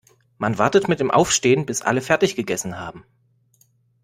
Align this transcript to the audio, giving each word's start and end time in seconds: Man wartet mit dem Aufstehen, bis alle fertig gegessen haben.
Man 0.39 0.57
wartet 0.57 0.87
mit 0.87 0.99
dem 0.99 1.11
Aufstehen, 1.11 1.67
bis 1.67 1.83
alle 1.83 2.01
fertig 2.01 2.35
gegessen 2.35 2.79
haben. 2.79 3.05